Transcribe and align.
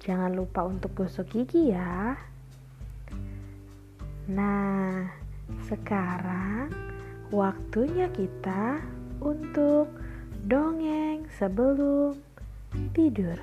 jangan 0.00 0.32
lupa 0.32 0.64
untuk 0.64 0.96
gosok 0.96 1.28
gigi 1.28 1.76
ya. 1.76 2.16
Nah, 4.32 5.04
sekarang 5.68 6.72
waktunya 7.28 8.08
kita 8.08 8.80
untuk 9.20 9.92
dongeng 10.48 11.28
sebelum 11.36 12.16
tidur. 12.96 13.36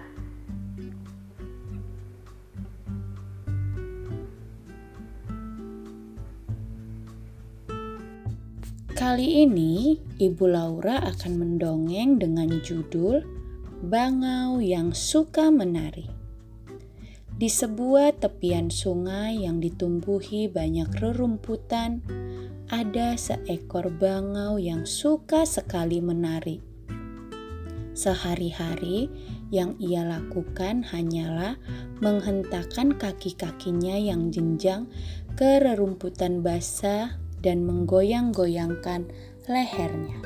Kali 8.98 9.46
ini 9.46 9.94
Ibu 10.18 10.46
Laura 10.50 11.06
akan 11.06 11.38
mendongeng 11.38 12.18
dengan 12.18 12.50
judul 12.66 13.22
Bangau 13.78 14.58
yang 14.58 14.90
suka 14.90 15.54
menari. 15.54 16.17
Di 17.38 17.54
sebuah 17.54 18.18
tepian 18.18 18.74
sungai 18.74 19.46
yang 19.46 19.62
ditumbuhi 19.62 20.50
banyak 20.50 20.90
rerumputan, 20.98 22.02
ada 22.66 23.14
seekor 23.14 23.94
bangau 23.94 24.58
yang 24.58 24.90
suka 24.90 25.46
sekali 25.46 26.02
menari. 26.02 26.66
Sehari-hari 27.94 29.06
yang 29.54 29.78
ia 29.78 30.02
lakukan 30.02 30.82
hanyalah 30.82 31.62
menghentakkan 32.02 32.98
kaki-kakinya 32.98 34.02
yang 34.02 34.34
jenjang 34.34 34.90
ke 35.38 35.62
rerumputan 35.62 36.42
basah 36.42 37.22
dan 37.46 37.70
menggoyang-goyangkan 37.70 39.14
lehernya. 39.46 40.26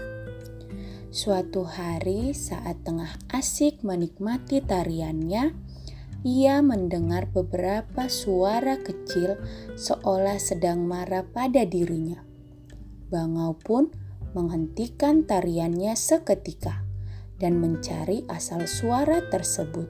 Suatu 1.12 1.68
hari, 1.68 2.32
saat 2.32 2.88
tengah 2.88 3.12
asik 3.36 3.84
menikmati 3.84 4.64
tariannya, 4.64 5.71
ia 6.22 6.62
mendengar 6.62 7.26
beberapa 7.34 8.06
suara 8.06 8.78
kecil 8.78 9.42
seolah 9.74 10.38
sedang 10.38 10.86
marah 10.86 11.26
pada 11.26 11.66
dirinya. 11.66 12.22
Bangau 13.10 13.58
pun 13.58 13.90
menghentikan 14.38 15.26
tariannya 15.26 15.98
seketika 15.98 16.86
dan 17.42 17.58
mencari 17.58 18.24
asal 18.30 18.70
suara 18.70 19.26
tersebut. 19.34 19.90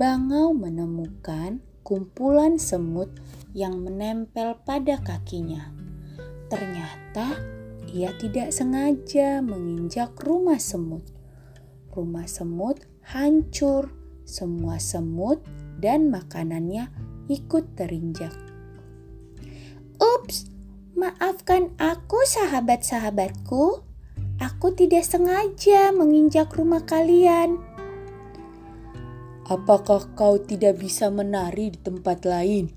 Bangau 0.00 0.56
menemukan 0.56 1.60
kumpulan 1.84 2.56
semut 2.56 3.12
yang 3.52 3.84
menempel 3.84 4.58
pada 4.64 4.98
kakinya. 5.00 5.70
Ternyata 6.48 7.36
ia 7.92 8.10
tidak 8.16 8.50
sengaja 8.50 9.44
menginjak 9.44 10.16
rumah 10.24 10.58
semut. 10.58 11.04
Rumah 11.92 12.28
semut 12.28 12.82
hancur, 13.14 13.88
semua 14.26 14.82
semut 14.82 15.40
dan 15.78 16.10
makanannya 16.10 16.90
ikut 17.30 17.78
terinjak. 17.78 18.34
Ups, 19.96 20.50
maafkan 20.98 21.72
aku 21.80 22.20
sahabat-sahabatku. 22.26 23.86
Aku 24.36 24.68
tidak 24.76 25.08
sengaja 25.08 25.96
menginjak 25.96 26.52
rumah 26.52 26.84
kalian. 26.84 27.56
Apakah 29.46 30.10
kau 30.18 30.36
tidak 30.42 30.82
bisa 30.82 31.08
menari 31.08 31.72
di 31.72 31.78
tempat 31.80 32.26
lain? 32.26 32.68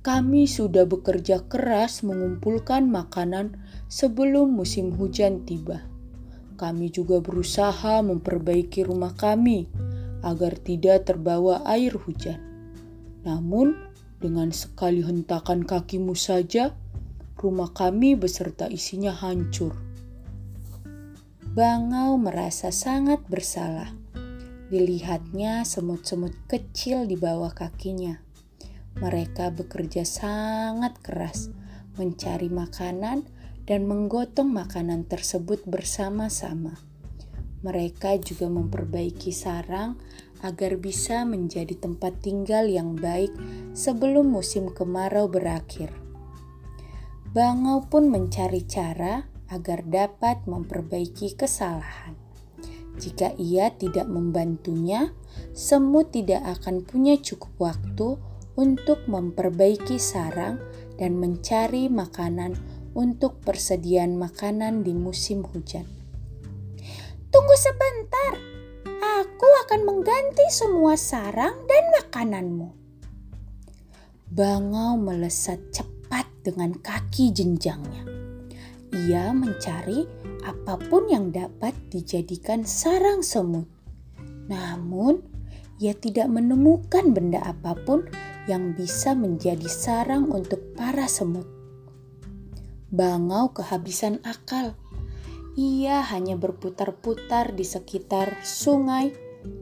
Kami 0.00 0.48
sudah 0.48 0.88
bekerja 0.88 1.46
keras 1.46 2.02
mengumpulkan 2.02 2.88
makanan 2.88 3.60
sebelum 3.86 4.52
musim 4.52 4.92
hujan 4.96 5.46
tiba. 5.46 5.86
Kami 6.58 6.88
juga 6.88 7.20
berusaha 7.20 8.00
memperbaiki 8.04 8.84
rumah 8.84 9.12
kami 9.14 9.68
agar 10.24 10.56
tidak 10.56 11.04
terbawa 11.04 11.60
air 11.68 11.92
hujan. 11.92 12.40
Namun, 13.28 13.76
dengan 14.18 14.48
sekali 14.56 15.04
hentakan 15.04 15.68
kakimu 15.68 16.16
saja, 16.16 16.72
rumah 17.36 17.68
kami 17.76 18.16
beserta 18.16 18.64
isinya 18.72 19.12
hancur. 19.12 19.76
Bangau 21.54 22.16
merasa 22.16 22.72
sangat 22.72 23.20
bersalah. 23.28 23.92
Dilihatnya 24.72 25.62
semut-semut 25.62 26.32
kecil 26.48 27.04
di 27.04 27.14
bawah 27.20 27.52
kakinya. 27.52 28.18
Mereka 28.96 29.52
bekerja 29.54 30.02
sangat 30.08 30.98
keras 31.04 31.52
mencari 31.94 32.50
makanan 32.50 33.28
dan 33.68 33.86
menggotong 33.86 34.50
makanan 34.50 35.06
tersebut 35.06 35.62
bersama-sama. 35.68 36.93
Mereka 37.64 38.20
juga 38.20 38.52
memperbaiki 38.52 39.32
sarang 39.32 39.96
agar 40.44 40.76
bisa 40.76 41.24
menjadi 41.24 41.72
tempat 41.80 42.20
tinggal 42.20 42.68
yang 42.68 42.92
baik 42.92 43.32
sebelum 43.72 44.28
musim 44.36 44.68
kemarau 44.68 45.32
berakhir. 45.32 45.88
Bangau 47.32 47.88
pun 47.88 48.12
mencari 48.12 48.68
cara 48.68 49.24
agar 49.48 49.80
dapat 49.88 50.44
memperbaiki 50.44 51.40
kesalahan. 51.40 52.12
Jika 53.00 53.32
ia 53.40 53.72
tidak 53.74 54.06
membantunya, 54.06 55.10
semut 55.56 56.12
tidak 56.12 56.44
akan 56.60 56.84
punya 56.84 57.16
cukup 57.18 57.72
waktu 57.72 58.20
untuk 58.54 59.08
memperbaiki 59.10 59.98
sarang 59.98 60.62
dan 61.00 61.18
mencari 61.18 61.90
makanan 61.90 62.54
untuk 62.94 63.42
persediaan 63.42 64.14
makanan 64.14 64.86
di 64.86 64.94
musim 64.94 65.42
hujan. 65.42 66.03
Tunggu 67.34 67.58
sebentar, 67.58 68.38
aku 69.18 69.48
akan 69.66 69.82
mengganti 69.82 70.46
semua 70.54 70.94
sarang 70.94 71.66
dan 71.66 71.84
makananmu. 71.98 72.70
Bangau 74.30 74.94
melesat 74.94 75.58
cepat 75.74 76.30
dengan 76.46 76.78
kaki 76.78 77.34
jenjangnya. 77.34 78.06
Ia 78.94 79.34
mencari 79.34 80.06
apa 80.46 80.78
pun 80.78 81.10
yang 81.10 81.34
dapat 81.34 81.74
dijadikan 81.90 82.62
sarang 82.62 83.26
semut. 83.26 83.66
Namun, 84.46 85.18
ia 85.82 85.90
tidak 85.90 86.30
menemukan 86.30 87.10
benda 87.10 87.42
apa 87.42 87.74
pun 87.82 88.06
yang 88.46 88.78
bisa 88.78 89.10
menjadi 89.10 89.66
sarang 89.66 90.30
untuk 90.30 90.62
para 90.78 91.10
semut. 91.10 91.50
Bangau 92.94 93.50
kehabisan 93.50 94.22
akal. 94.22 94.78
Ia 95.54 96.02
hanya 96.10 96.34
berputar-putar 96.34 97.54
di 97.54 97.62
sekitar 97.62 98.42
sungai 98.42 99.14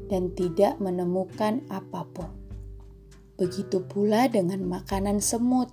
dan 0.09 0.33
tidak 0.33 0.81
menemukan 0.81 1.61
apa 1.69 2.09
pun. 2.09 2.33
Begitu 3.37 3.85
pula 3.85 4.25
dengan 4.33 4.65
makanan 4.65 5.21
semut. 5.21 5.69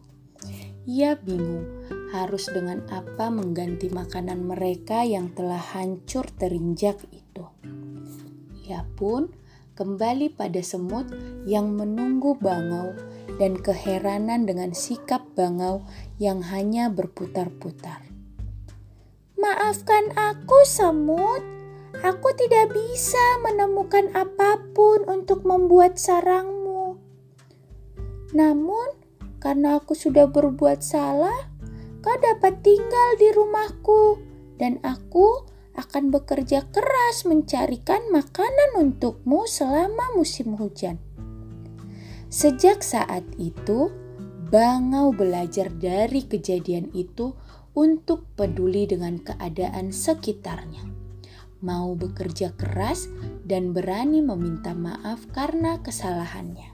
Ia 0.83 1.15
bingung 1.15 1.63
harus 2.11 2.51
dengan 2.51 2.83
apa 2.91 3.31
mengganti 3.31 3.87
makanan 3.87 4.43
mereka 4.43 5.07
yang 5.07 5.31
telah 5.31 5.61
hancur 5.61 6.27
terinjak 6.35 6.99
itu. 7.15 7.45
Ia 8.67 8.83
pun 8.99 9.31
kembali 9.79 10.35
pada 10.35 10.59
semut 10.59 11.07
yang 11.47 11.71
menunggu 11.79 12.35
bangau 12.35 12.91
dan 13.39 13.55
keheranan 13.55 14.43
dengan 14.43 14.75
sikap 14.75 15.23
bangau 15.37 15.87
yang 16.19 16.43
hanya 16.43 16.91
berputar-putar. 16.91 18.08
Maafkan 19.39 20.11
aku, 20.19 20.67
semut. 20.67 21.39
Aku 22.03 22.27
tidak 22.35 22.75
bisa 22.75 23.23
menemukan 23.39 24.11
apa 24.11 24.59
pun 24.75 25.07
untuk 25.07 25.47
membuat 25.47 25.95
sarangmu. 25.95 26.99
Namun, 28.35 28.99
karena 29.39 29.79
aku 29.79 29.95
sudah 29.95 30.27
berbuat 30.27 30.83
salah, 30.83 31.47
kau 32.03 32.19
dapat 32.19 32.59
tinggal 32.59 33.09
di 33.15 33.31
rumahku, 33.31 34.19
dan 34.59 34.83
aku 34.83 35.47
akan 35.79 36.11
bekerja 36.11 36.67
keras 36.75 37.23
mencarikan 37.23 38.11
makanan 38.11 38.75
untukmu 38.75 39.47
selama 39.47 40.19
musim 40.19 40.59
hujan. 40.59 40.99
Sejak 42.27 42.83
saat 42.83 43.23
itu, 43.39 43.87
Bangau 44.49 45.13
belajar 45.13 45.69
dari 45.69 46.25
kejadian 46.25 46.89
itu 46.97 47.37
untuk 47.79 48.27
peduli 48.35 48.83
dengan 48.83 49.15
keadaan 49.23 49.95
sekitarnya. 49.95 50.83
mau 51.59 51.91
bekerja 51.91 52.55
keras, 52.55 53.11
dan 53.43 53.75
berani 53.75 54.23
meminta 54.23 54.71
maaf 54.71 55.27
karena 55.35 55.75
kesalahannya. 55.83 56.71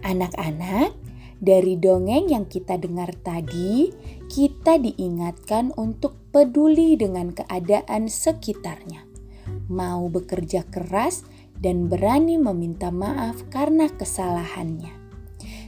Anak-anak, 0.00 0.96
dari 1.44 1.76
dongeng 1.76 2.32
yang 2.32 2.48
kita 2.48 2.80
dengar 2.80 3.12
tadi, 3.20 3.92
kita 4.32 4.80
diingatkan 4.80 5.76
untuk 5.76 6.16
peduli 6.32 6.96
dengan 6.96 7.36
keadaan 7.36 8.08
sekitarnya, 8.08 9.04
mau 9.68 10.08
bekerja 10.08 10.64
keras, 10.72 11.28
dan 11.60 11.92
berani 11.92 12.40
meminta 12.40 12.88
maaf 12.88 13.44
karena 13.52 13.92
kesalahannya. 13.92 15.03